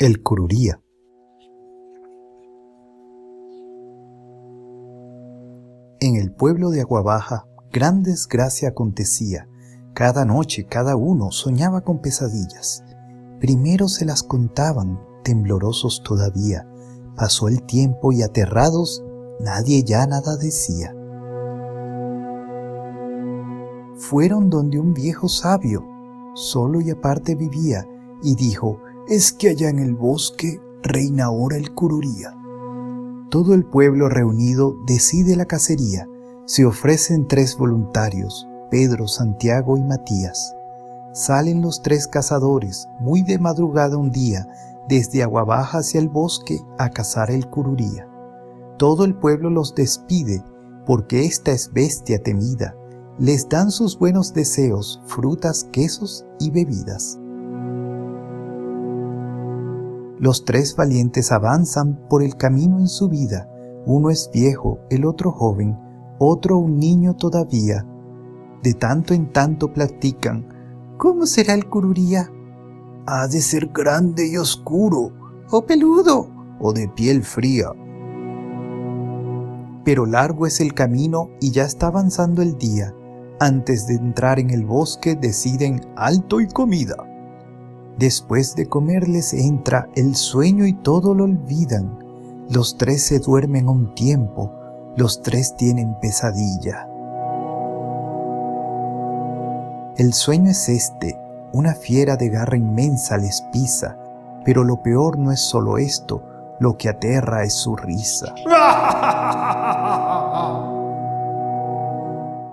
El 0.00 0.22
cururía. 0.22 0.80
En 6.00 6.16
el 6.16 6.32
pueblo 6.32 6.70
de 6.70 6.80
Aguabaja, 6.80 7.44
gran 7.70 8.02
desgracia 8.02 8.70
acontecía. 8.70 9.46
Cada 9.92 10.24
noche 10.24 10.64
cada 10.64 10.96
uno 10.96 11.30
soñaba 11.32 11.82
con 11.82 12.00
pesadillas. 12.00 12.82
Primero 13.40 13.88
se 13.88 14.06
las 14.06 14.22
contaban, 14.22 14.98
temblorosos 15.22 16.02
todavía. 16.02 16.66
Pasó 17.14 17.48
el 17.48 17.62
tiempo 17.64 18.10
y 18.10 18.22
aterrados, 18.22 19.04
nadie 19.38 19.82
ya 19.82 20.06
nada 20.06 20.38
decía. 20.38 20.94
Fueron 23.96 24.48
donde 24.48 24.80
un 24.80 24.94
viejo 24.94 25.28
sabio, 25.28 25.84
solo 26.32 26.80
y 26.80 26.88
aparte 26.88 27.34
vivía, 27.34 27.86
y 28.22 28.34
dijo, 28.34 28.80
es 29.10 29.32
que 29.32 29.48
allá 29.48 29.68
en 29.70 29.80
el 29.80 29.96
bosque 29.96 30.60
reina 30.84 31.24
ahora 31.24 31.56
el 31.56 31.74
cururía. 31.74 32.32
Todo 33.28 33.54
el 33.54 33.64
pueblo 33.64 34.08
reunido 34.08 34.76
decide 34.86 35.34
la 35.34 35.46
cacería. 35.46 36.08
Se 36.46 36.64
ofrecen 36.64 37.26
tres 37.26 37.56
voluntarios, 37.58 38.46
Pedro, 38.70 39.08
Santiago 39.08 39.76
y 39.76 39.82
Matías. 39.82 40.54
Salen 41.12 41.60
los 41.60 41.82
tres 41.82 42.06
cazadores, 42.06 42.86
muy 43.00 43.22
de 43.22 43.40
madrugada 43.40 43.96
un 43.96 44.12
día, 44.12 44.46
desde 44.88 45.24
Aguabaja 45.24 45.78
hacia 45.78 45.98
el 45.98 46.08
bosque 46.08 46.60
a 46.78 46.90
cazar 46.90 47.32
el 47.32 47.50
cururía. 47.50 48.08
Todo 48.78 49.04
el 49.04 49.16
pueblo 49.16 49.50
los 49.50 49.74
despide, 49.74 50.40
porque 50.86 51.24
esta 51.24 51.50
es 51.50 51.72
bestia 51.72 52.22
temida. 52.22 52.76
Les 53.18 53.48
dan 53.48 53.72
sus 53.72 53.98
buenos 53.98 54.32
deseos, 54.32 55.02
frutas, 55.04 55.64
quesos 55.72 56.24
y 56.38 56.50
bebidas. 56.50 57.18
Los 60.20 60.44
tres 60.44 60.76
valientes 60.76 61.32
avanzan 61.32 61.98
por 62.10 62.22
el 62.22 62.36
camino 62.36 62.78
en 62.78 62.88
su 62.88 63.08
vida. 63.08 63.48
Uno 63.86 64.10
es 64.10 64.30
viejo, 64.30 64.78
el 64.90 65.06
otro 65.06 65.32
joven, 65.32 65.78
otro 66.18 66.58
un 66.58 66.76
niño 66.76 67.16
todavía. 67.16 67.86
De 68.62 68.74
tanto 68.74 69.14
en 69.14 69.32
tanto 69.32 69.72
platican. 69.72 70.46
¿Cómo 70.98 71.24
será 71.24 71.54
el 71.54 71.70
cururía? 71.70 72.30
Ha 73.06 73.28
de 73.28 73.40
ser 73.40 73.68
grande 73.68 74.28
y 74.28 74.36
oscuro, 74.36 75.10
o 75.50 75.64
peludo, 75.64 76.28
o 76.60 76.74
de 76.74 76.86
piel 76.88 77.22
fría. 77.22 77.70
Pero 79.86 80.04
largo 80.04 80.46
es 80.46 80.60
el 80.60 80.74
camino 80.74 81.30
y 81.40 81.50
ya 81.50 81.64
está 81.64 81.86
avanzando 81.86 82.42
el 82.42 82.58
día. 82.58 82.94
Antes 83.40 83.86
de 83.86 83.94
entrar 83.94 84.38
en 84.38 84.50
el 84.50 84.66
bosque 84.66 85.16
deciden 85.16 85.80
alto 85.96 86.42
y 86.42 86.48
comida. 86.48 87.09
Después 88.00 88.56
de 88.56 88.66
comer 88.66 89.08
les 89.08 89.34
entra 89.34 89.86
el 89.94 90.16
sueño 90.16 90.64
y 90.64 90.72
todo 90.72 91.12
lo 91.14 91.24
olvidan. 91.24 91.98
Los 92.48 92.78
tres 92.78 93.04
se 93.04 93.18
duermen 93.18 93.68
un 93.68 93.94
tiempo, 93.94 94.50
los 94.96 95.20
tres 95.20 95.54
tienen 95.54 95.94
pesadilla. 96.00 96.88
El 99.98 100.14
sueño 100.14 100.50
es 100.50 100.70
este, 100.70 101.20
una 101.52 101.74
fiera 101.74 102.16
de 102.16 102.30
garra 102.30 102.56
inmensa 102.56 103.18
les 103.18 103.42
pisa, 103.52 103.98
pero 104.46 104.64
lo 104.64 104.82
peor 104.82 105.18
no 105.18 105.30
es 105.30 105.40
solo 105.40 105.76
esto, 105.76 106.22
lo 106.58 106.78
que 106.78 106.88
aterra 106.88 107.44
es 107.44 107.52
su 107.52 107.76
risa. 107.76 108.34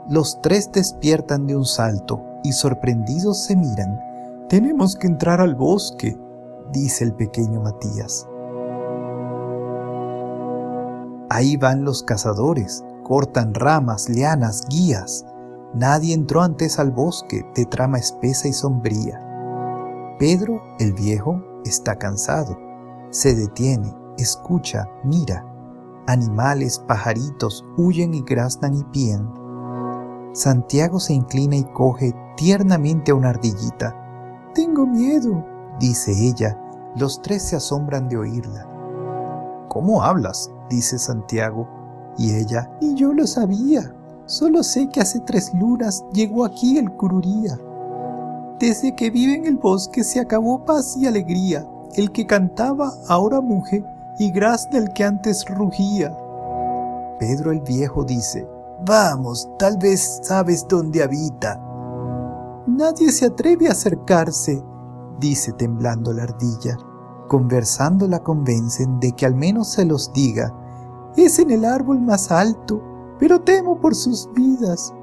Los 0.10 0.42
tres 0.42 0.72
despiertan 0.74 1.48
de 1.48 1.56
un 1.56 1.66
salto 1.66 2.22
y 2.44 2.52
sorprendidos 2.54 3.44
se 3.44 3.58
miran 3.58 4.07
tenemos 4.50 4.96
que 4.96 5.08
entrar 5.08 5.42
al 5.42 5.56
bosque, 5.56 6.18
dice 6.72 7.04
el 7.04 7.14
pequeño 7.14 7.62
Matías. 7.62 8.28
Ahí 11.30 11.58
van 11.58 11.84
los 11.84 12.04
cazadores, 12.04 12.84
cortan 13.04 13.54
ramas, 13.54 14.08
lianas, 14.08 14.66
guías. 14.70 15.26
Nadie 15.74 16.14
entró 16.14 16.42
antes 16.42 16.80
al 16.80 16.92
bosque 16.92 17.46
de 17.56 17.66
trama 17.66 17.98
espesa 17.98 18.48
y 18.48 18.54
sombría. 18.54 19.22
Pedro, 20.18 20.62
el 20.80 20.94
viejo, 20.94 21.44
está 21.66 21.98
cansado. 21.98 22.58
Se 23.10 23.36
detiene, 23.36 23.94
escucha, 24.18 24.86
mira. 25.04 25.46
Animales, 26.08 26.80
pajaritos 26.80 27.66
huyen 27.76 28.14
y 28.14 28.22
graznan 28.22 28.76
y 28.76 28.84
pían. 28.86 29.30
Santiago 30.34 31.02
se 31.02 31.14
inclina 31.14 31.58
y 31.58 31.66
coge 31.66 32.14
tiernamente 32.38 33.12
a 33.12 33.16
una 33.16 33.32
ardillita 33.32 34.07
tengo 34.58 34.88
miedo, 34.88 35.46
dice 35.80 36.12
ella. 36.12 36.60
Los 36.96 37.22
tres 37.22 37.44
se 37.44 37.56
asombran 37.56 38.10
de 38.10 38.18
oírla. 38.18 38.68
¿Cómo 39.70 40.02
hablas? 40.02 40.50
dice 40.68 40.98
Santiago. 40.98 41.68
Y 42.18 42.34
ella, 42.34 42.68
y 42.82 42.96
yo 42.96 43.14
lo 43.14 43.28
sabía. 43.28 43.94
Solo 44.26 44.64
sé 44.64 44.90
que 44.90 45.00
hace 45.00 45.20
tres 45.20 45.54
lunas 45.54 46.04
llegó 46.12 46.44
aquí 46.44 46.80
el 46.80 46.92
cururía. 46.92 47.60
Desde 48.60 48.96
que 48.96 49.12
vive 49.12 49.36
en 49.36 49.46
el 49.46 49.58
bosque 49.58 50.04
se 50.04 50.20
acabó 50.20 50.66
paz 50.66 50.98
y 50.98 51.06
alegría. 51.06 51.64
El 51.94 52.12
que 52.12 52.26
cantaba 52.26 52.92
ahora 53.08 53.42
muge 53.42 53.86
y 54.18 54.32
grazna 54.32 54.80
el 54.80 54.92
que 54.92 55.04
antes 55.04 55.46
rugía. 55.46 56.18
Pedro 57.20 57.52
el 57.52 57.62
viejo 57.62 58.04
dice, 58.04 58.48
Vamos, 58.84 59.48
tal 59.60 59.78
vez 59.78 60.20
sabes 60.24 60.66
dónde 60.68 61.04
habita. 61.04 61.62
Nadie 62.68 63.14
se 63.14 63.26
atreve 63.26 63.70
a 63.70 63.72
acercarse, 63.72 64.62
dice 65.22 65.54
temblando 65.54 66.12
la 66.12 66.24
ardilla. 66.24 66.78
Conversando 67.30 68.08
la 68.08 68.22
convencen 68.24 69.00
de 69.00 69.14
que 69.14 69.26
al 69.26 69.36
menos 69.36 69.72
se 69.72 69.86
los 69.86 70.12
diga. 70.12 70.54
Es 71.16 71.40
en 71.40 71.52
el 71.52 71.64
árbol 71.64 72.02
más 72.02 72.30
alto, 72.30 72.82
pero 73.20 73.42
temo 73.42 73.80
por 73.80 73.96
sus 73.96 74.30
vidas. 74.34 74.94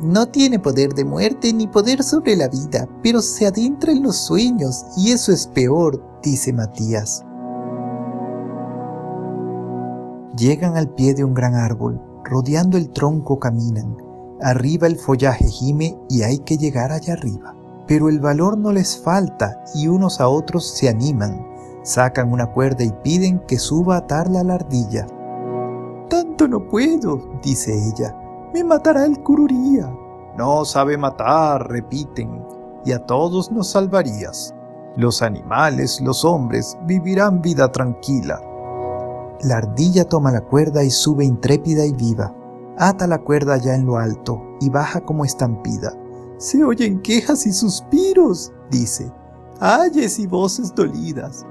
No 0.00 0.26
tiene 0.26 0.58
poder 0.58 0.94
de 0.94 1.04
muerte 1.04 1.52
ni 1.52 1.68
poder 1.68 2.02
sobre 2.02 2.34
la 2.34 2.48
vida, 2.48 2.88
pero 3.04 3.22
se 3.22 3.46
adentra 3.46 3.92
en 3.92 4.02
los 4.02 4.16
sueños 4.16 4.84
y 4.96 5.12
eso 5.12 5.32
es 5.32 5.46
peor, 5.46 6.02
dice 6.22 6.52
Matías. 6.52 7.24
Llegan 10.36 10.76
al 10.76 10.90
pie 10.90 11.14
de 11.14 11.24
un 11.24 11.32
gran 11.32 11.54
árbol, 11.54 12.02
rodeando 12.24 12.76
el 12.76 12.90
tronco 12.90 13.38
caminan, 13.38 13.96
Arriba 14.42 14.86
el 14.86 14.96
follaje 14.96 15.46
gime 15.46 15.98
y 16.08 16.22
hay 16.22 16.38
que 16.40 16.58
llegar 16.58 16.92
allá 16.92 17.14
arriba. 17.14 17.54
Pero 17.86 18.08
el 18.08 18.20
valor 18.20 18.58
no 18.58 18.72
les 18.72 18.98
falta 18.98 19.62
y 19.74 19.88
unos 19.88 20.20
a 20.20 20.28
otros 20.28 20.66
se 20.76 20.88
animan. 20.88 21.46
Sacan 21.82 22.32
una 22.32 22.52
cuerda 22.52 22.84
y 22.84 22.92
piden 23.02 23.38
que 23.46 23.58
suba 23.58 23.94
a 23.94 23.98
atarla 23.98 24.40
a 24.40 24.44
la 24.44 24.54
ardilla. 24.54 25.06
Tanto 26.10 26.48
no 26.48 26.68
puedo, 26.68 27.38
dice 27.42 27.72
ella. 27.72 28.14
Me 28.52 28.64
matará 28.64 29.06
el 29.06 29.22
cururía. 29.22 29.90
No 30.36 30.64
sabe 30.64 30.98
matar, 30.98 31.68
repiten, 31.70 32.44
y 32.84 32.92
a 32.92 32.98
todos 33.06 33.50
nos 33.50 33.70
salvarías. 33.70 34.54
Los 34.96 35.22
animales, 35.22 36.00
los 36.00 36.24
hombres, 36.24 36.76
vivirán 36.84 37.40
vida 37.40 37.70
tranquila. 37.72 38.40
La 39.42 39.58
ardilla 39.58 40.04
toma 40.08 40.30
la 40.32 40.40
cuerda 40.40 40.84
y 40.84 40.90
sube 40.90 41.24
intrépida 41.24 41.84
y 41.84 41.92
viva. 41.92 42.34
Ata 42.78 43.06
la 43.06 43.18
cuerda 43.18 43.56
ya 43.56 43.74
en 43.74 43.86
lo 43.86 43.96
alto 43.96 44.42
y 44.60 44.68
baja 44.68 45.00
como 45.00 45.24
estampida. 45.24 45.92
Se 46.38 46.62
oyen 46.62 47.00
quejas 47.00 47.46
y 47.46 47.52
suspiros, 47.52 48.52
dice, 48.70 49.10
ayes 49.60 50.18
y 50.18 50.26
voces 50.26 50.74
dolidas. 50.74 51.46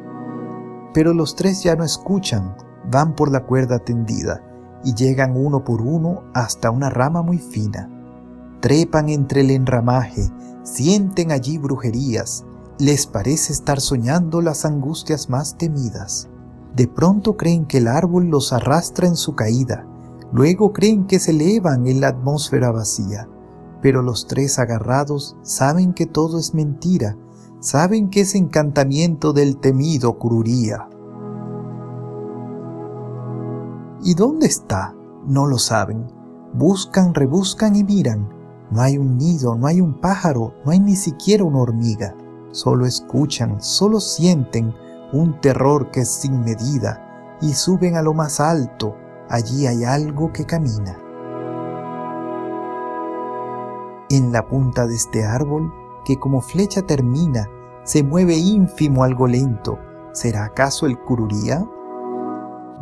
Pero 0.93 1.13
los 1.13 1.35
tres 1.35 1.63
ya 1.63 1.75
no 1.75 1.83
escuchan, 1.83 2.55
van 2.91 3.15
por 3.15 3.31
la 3.31 3.45
cuerda 3.45 3.79
tendida 3.79 4.43
y 4.83 4.93
llegan 4.93 5.35
uno 5.35 5.63
por 5.63 5.81
uno 5.81 6.23
hasta 6.35 6.69
una 6.69 6.91
rama 6.91 7.23
muy 7.23 7.39
fina. 7.39 7.89
Trepan 8.61 9.09
entre 9.09 9.41
el 9.41 9.49
enramaje, 9.49 10.29
sienten 10.63 11.31
allí 11.31 11.57
brujerías, 11.57 12.45
les 12.77 13.07
parece 13.07 13.51
estar 13.51 13.81
soñando 13.81 14.41
las 14.41 14.63
angustias 14.63 15.29
más 15.29 15.57
temidas. 15.57 16.29
De 16.75 16.87
pronto 16.87 17.35
creen 17.35 17.65
que 17.65 17.79
el 17.79 17.87
árbol 17.87 18.25
los 18.25 18.53
arrastra 18.53 19.07
en 19.07 19.15
su 19.15 19.33
caída, 19.33 19.87
Luego 20.31 20.73
creen 20.73 21.05
que 21.05 21.19
se 21.19 21.31
elevan 21.31 21.87
en 21.87 22.01
la 22.01 22.09
atmósfera 22.09 22.71
vacía, 22.71 23.29
pero 23.81 24.01
los 24.01 24.27
tres 24.27 24.59
agarrados 24.59 25.37
saben 25.43 25.93
que 25.93 26.05
todo 26.05 26.39
es 26.39 26.53
mentira, 26.53 27.17
saben 27.59 28.09
que 28.09 28.21
es 28.21 28.35
encantamiento 28.35 29.33
del 29.33 29.57
temido 29.57 30.17
cururía. 30.17 30.89
¿Y 34.03 34.13
dónde 34.13 34.47
está? 34.47 34.93
No 35.25 35.47
lo 35.47 35.57
saben. 35.57 36.05
Buscan, 36.53 37.13
rebuscan 37.13 37.75
y 37.75 37.83
miran. 37.83 38.29
No 38.71 38.81
hay 38.81 38.97
un 38.97 39.17
nido, 39.17 39.55
no 39.55 39.67
hay 39.67 39.81
un 39.81 39.99
pájaro, 39.99 40.53
no 40.63 40.71
hay 40.71 40.79
ni 40.79 40.95
siquiera 40.95 41.43
una 41.43 41.59
hormiga. 41.59 42.15
Solo 42.51 42.85
escuchan, 42.85 43.61
solo 43.61 43.99
sienten 43.99 44.73
un 45.11 45.39
terror 45.41 45.91
que 45.91 46.01
es 46.01 46.09
sin 46.09 46.41
medida 46.41 47.37
y 47.41 47.53
suben 47.53 47.95
a 47.95 48.01
lo 48.01 48.13
más 48.13 48.39
alto, 48.39 48.95
allí 49.29 49.67
hay 49.67 49.83
algo 49.83 50.31
que 50.31 50.45
camina. 50.45 50.97
En 54.09 54.31
la 54.31 54.47
punta 54.47 54.87
de 54.87 54.95
este 54.95 55.25
árbol, 55.25 55.73
que 56.05 56.17
como 56.17 56.41
flecha 56.41 56.83
termina, 56.83 57.49
se 57.83 58.03
mueve 58.03 58.35
ínfimo 58.35 59.03
algo 59.03 59.27
lento, 59.27 59.77
¿Será 60.15 60.45
acaso 60.45 60.85
el 60.85 60.97
cururía? 60.97 61.65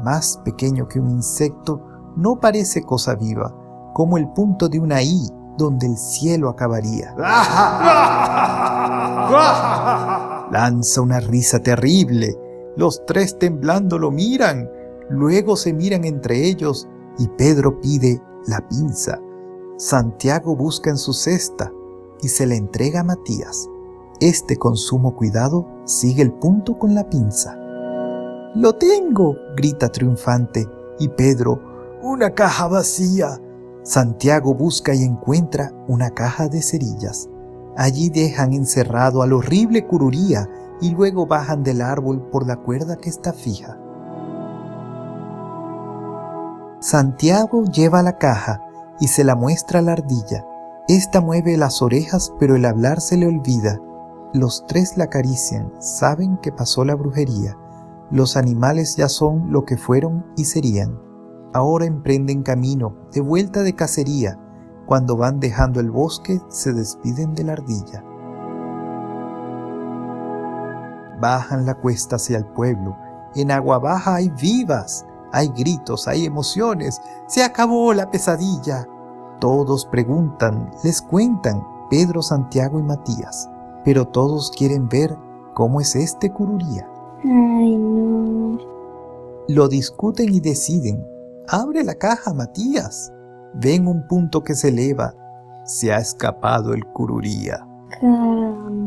Más 0.03 0.39
pequeño 0.45 0.87
que 0.87 0.99
un 0.99 1.09
insecto, 1.09 1.81
no 2.15 2.35
parece 2.35 2.83
cosa 2.83 3.15
viva, 3.15 3.51
como 3.91 4.19
el 4.19 4.31
punto 4.33 4.69
de 4.69 4.79
una 4.79 5.01
I 5.01 5.27
donde 5.57 5.87
el 5.87 5.97
cielo 5.97 6.47
acabaría. 6.47 7.15
Lanza 10.51 11.01
una 11.01 11.19
risa 11.21 11.59
terrible. 11.59 12.37
Los 12.77 13.03
tres 13.07 13.39
temblando 13.39 13.97
lo 13.97 14.11
miran. 14.11 14.69
Luego 15.13 15.55
se 15.55 15.73
miran 15.73 16.05
entre 16.05 16.47
ellos 16.47 16.87
y 17.19 17.27
Pedro 17.27 17.79
pide 17.79 18.19
la 18.47 18.67
pinza. 18.67 19.21
Santiago 19.77 20.55
busca 20.55 20.89
en 20.89 20.97
su 20.97 21.13
cesta 21.13 21.71
y 22.23 22.29
se 22.29 22.47
la 22.47 22.55
entrega 22.55 23.01
a 23.01 23.03
Matías. 23.03 23.69
Este 24.19 24.57
con 24.57 24.75
sumo 24.75 25.15
cuidado 25.15 25.67
sigue 25.85 26.23
el 26.23 26.33
punto 26.33 26.79
con 26.79 26.95
la 26.95 27.07
pinza. 27.11 27.55
¡Lo 28.55 28.73
tengo! 28.73 29.35
grita 29.55 29.91
triunfante 29.91 30.67
y 30.97 31.09
Pedro, 31.09 31.59
una 32.01 32.31
caja 32.31 32.67
vacía. 32.67 33.39
Santiago 33.83 34.55
busca 34.55 34.95
y 34.95 35.03
encuentra 35.03 35.71
una 35.87 36.09
caja 36.09 36.47
de 36.47 36.63
cerillas. 36.63 37.29
Allí 37.77 38.09
dejan 38.09 38.53
encerrado 38.53 39.21
al 39.21 39.33
horrible 39.33 39.85
cururía 39.85 40.49
y 40.81 40.89
luego 40.89 41.27
bajan 41.27 41.61
del 41.63 41.81
árbol 41.81 42.19
por 42.31 42.47
la 42.47 42.55
cuerda 42.55 42.95
que 42.95 43.09
está 43.09 43.31
fija. 43.31 43.77
Santiago 46.83 47.63
lleva 47.63 48.03
la 48.03 48.17
caja 48.17 48.59
y 48.99 49.07
se 49.07 49.23
la 49.23 49.37
muestra 49.37 49.79
a 49.79 49.81
la 49.81 49.93
ardilla. 49.93 50.45
Esta 50.89 51.21
mueve 51.21 51.55
las 51.55 51.81
orejas 51.81 52.33
pero 52.41 52.57
el 52.57 52.65
hablar 52.65 52.99
se 52.99 53.15
le 53.15 53.25
olvida. 53.25 53.79
Los 54.33 54.65
tres 54.67 54.97
la 54.97 55.05
acarician, 55.05 55.71
saben 55.79 56.37
que 56.39 56.51
pasó 56.51 56.83
la 56.83 56.95
brujería. 56.95 57.57
Los 58.11 58.35
animales 58.35 58.97
ya 58.97 59.07
son 59.07 59.49
lo 59.49 59.63
que 59.63 59.77
fueron 59.77 60.25
y 60.35 60.43
serían. 60.43 60.99
Ahora 61.53 61.85
emprenden 61.85 62.43
camino, 62.43 62.97
de 63.13 63.21
vuelta 63.21 63.61
de 63.61 63.75
cacería. 63.75 64.37
Cuando 64.85 65.15
van 65.15 65.39
dejando 65.39 65.79
el 65.79 65.89
bosque, 65.89 66.41
se 66.49 66.73
despiden 66.73 67.33
de 67.33 67.45
la 67.45 67.53
ardilla. 67.53 68.03
Bajan 71.21 71.65
la 71.65 71.75
cuesta 71.75 72.17
hacia 72.17 72.39
el 72.39 72.45
pueblo. 72.45 72.97
En 73.35 73.51
agua 73.51 73.79
baja 73.79 74.15
hay 74.15 74.29
vivas, 74.31 75.05
hay 75.33 75.49
gritos, 75.49 76.07
hay 76.07 76.25
emociones. 76.25 77.01
Se 77.27 77.43
acabó 77.43 77.93
la 77.93 78.09
pesadilla. 78.09 78.87
Todos 79.39 79.85
preguntan, 79.87 80.71
les 80.83 81.01
cuentan, 81.01 81.65
Pedro, 81.89 82.21
Santiago 82.21 82.79
y 82.79 82.83
Matías. 82.83 83.49
Pero 83.83 84.07
todos 84.07 84.51
quieren 84.51 84.87
ver 84.87 85.17
cómo 85.55 85.81
es 85.81 85.95
este 85.95 86.31
cururía. 86.31 86.87
Ay, 87.23 87.75
no. 87.75 88.57
Lo 89.47 89.67
discuten 89.67 90.33
y 90.33 90.39
deciden. 90.39 91.05
Abre 91.49 91.83
la 91.83 91.95
caja, 91.95 92.33
Matías. 92.33 93.11
Ven 93.55 93.87
un 93.87 94.07
punto 94.07 94.43
que 94.43 94.53
se 94.53 94.69
eleva. 94.69 95.13
Se 95.65 95.91
ha 95.91 95.97
escapado 95.97 96.73
el 96.73 96.85
cururía. 96.85 97.67
Caramba. 97.89 98.82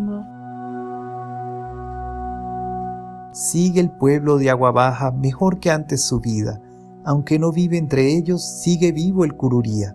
Sigue 3.36 3.82
el 3.82 3.90
pueblo 3.90 4.38
de 4.38 4.48
Agua 4.48 4.72
Baja 4.72 5.12
mejor 5.12 5.60
que 5.60 5.70
antes 5.70 6.02
su 6.02 6.20
vida. 6.20 6.58
Aunque 7.04 7.38
no 7.38 7.52
vive 7.52 7.76
entre 7.76 8.16
ellos, 8.16 8.42
sigue 8.42 8.92
vivo 8.92 9.26
el 9.26 9.36
cururía. 9.36 9.94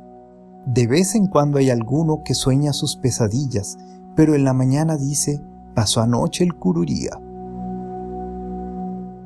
De 0.67 0.85
vez 0.85 1.15
en 1.15 1.25
cuando 1.25 1.57
hay 1.57 1.71
alguno 1.71 2.21
que 2.23 2.35
sueña 2.35 2.71
sus 2.71 2.97
pesadillas, 2.97 3.79
pero 4.15 4.35
en 4.35 4.43
la 4.43 4.53
mañana 4.53 4.95
dice, 4.95 5.41
pasó 5.73 6.01
anoche 6.01 6.43
el 6.43 6.53
cururía. 6.53 7.19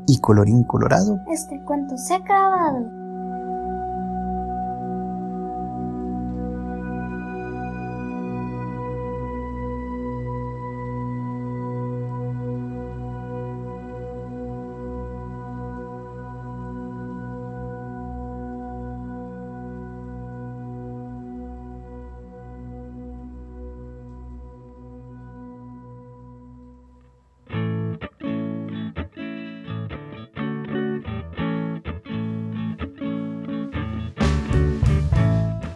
Y 0.08 0.20
colorín 0.20 0.64
colorado, 0.64 1.20
Este 1.28 1.62
cuento 1.66 1.98
se 1.98 2.14
ha 2.14 2.18
acabado. 2.20 3.05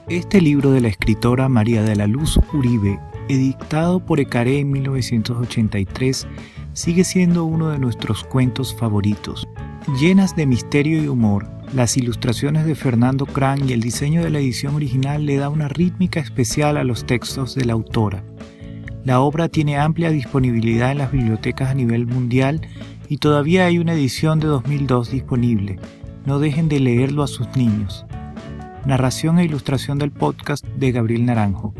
Este 0.10 0.42
libro 0.42 0.72
de 0.72 0.82
la 0.82 0.88
escritora 0.88 1.50
María 1.50 1.84
de 1.84 1.96
la 1.96 2.08
Luz 2.08 2.40
Uribe, 2.52 3.00
editado 3.28 4.00
por 4.00 4.20
Ecaré 4.20 4.58
en 4.58 4.72
1983, 4.72 6.28
sigue 6.74 7.04
siendo 7.04 7.46
uno 7.46 7.70
de 7.70 7.78
nuestros 7.78 8.24
cuentos 8.24 8.76
favoritos. 8.76 9.48
Llenas 10.00 10.36
de 10.36 10.48
misterio 10.48 11.04
y 11.04 11.08
humor, 11.08 11.48
las 11.76 11.96
ilustraciones 11.96 12.66
de 12.66 12.74
Fernando 12.74 13.28
Cran 13.28 13.70
y 13.70 13.74
el 13.74 13.82
diseño 13.82 14.24
de 14.24 14.32
la 14.32 14.40
edición 14.40 14.74
original 14.74 15.28
le 15.28 15.38
da 15.38 15.50
una 15.50 15.68
rítmica 15.68 16.20
especial 16.20 16.78
a 16.78 16.84
los 16.84 17.06
textos 17.06 17.54
de 17.54 17.66
la 17.66 17.74
autora. 17.74 18.24
La 19.06 19.20
obra 19.20 19.48
tiene 19.48 19.78
amplia 19.78 20.10
disponibilidad 20.10 20.92
en 20.92 20.98
las 20.98 21.12
bibliotecas 21.12 21.70
a 21.70 21.76
nivel 21.76 22.08
mundial 22.08 22.62
y 23.10 23.18
todavía 23.18 23.68
hay 23.68 23.78
una 23.78 23.94
edición 23.94 24.40
de 24.40 24.48
2002 24.48 25.12
disponible. 25.12 25.78
No 26.26 26.40
dejen 26.40 26.68
de 26.68 26.80
leerlo 26.80 27.22
a 27.22 27.28
sus 27.28 27.48
niños. 27.56 28.08
Narración 28.86 29.40
e 29.40 29.46
ilustración 29.46 30.00
del 30.00 30.12
podcast 30.12 30.66
de 30.66 30.92
Gabriel 30.92 31.26
Naranjo. 31.26 31.74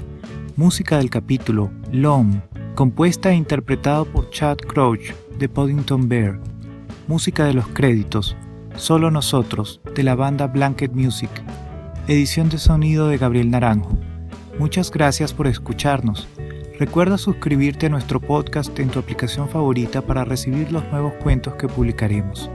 Música 0.58 0.98
del 0.98 1.10
capítulo 1.10 1.72
Long, 1.92 2.42
compuesta 2.76 3.32
e 3.32 3.36
interpretado 3.36 4.06
por 4.06 4.30
Chad 4.30 4.58
Crouch 4.58 5.14
de 5.38 5.48
Poddington 5.48 6.10
Bear. 6.10 6.40
Música 7.08 7.46
de 7.46 7.54
los 7.54 7.68
créditos 7.70 8.36
Solo 8.76 9.12
Nosotros 9.12 9.82
de 9.96 10.04
la 10.04 10.16
banda 10.16 10.48
Blanket 10.48 10.92
Music. 10.92 11.32
Edición 12.08 12.50
de 12.50 12.58
sonido 12.58 13.08
de 13.08 13.18
Gabriel 13.18 13.50
Naranjo. 13.50 13.98
Muchas 14.60 14.92
gracias 14.92 15.34
por 15.34 15.48
escucharnos. 15.48 16.28
Recuerda 16.78 17.18
suscribirte 17.18 17.86
a 17.86 17.90
nuestro 17.90 18.20
podcast 18.20 18.78
en 18.78 18.90
tu 18.90 19.00
aplicación 19.00 19.50
favorita 19.50 20.02
para 20.02 20.26
recibir 20.26 20.72
los 20.72 20.84
nuevos 20.92 21.14
cuentos 21.14 21.56
que 21.56 21.68
publicaremos. 21.68 22.50